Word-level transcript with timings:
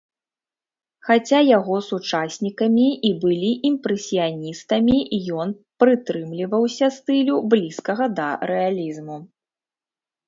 Хаця 1.07 1.39
яго 1.57 1.75
сучаснікамі 1.89 2.87
і 3.11 3.11
былі 3.25 3.51
імпрэсіяністамі, 3.71 4.97
ён 5.43 5.49
прытрымліваўся 5.85 6.87
стылю, 6.99 7.35
блізкага 7.53 8.05
да 8.23 8.29
рэалізму. 8.55 9.17